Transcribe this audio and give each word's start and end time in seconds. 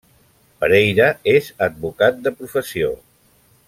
Pereira 0.63 1.09
és 1.35 1.51
advocat 1.69 2.21
de 2.25 2.35
professió. 2.43 2.95